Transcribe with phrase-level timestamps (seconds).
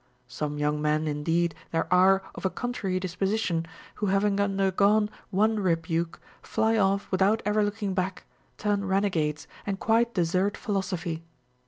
[0.27, 3.67] Some young men indeed there are of a contrary disposition,
[4.01, 8.25] who having undergone one rebuke fly off without ever looking back,
[8.57, 11.23] turn renegades, and quite desert philosophy.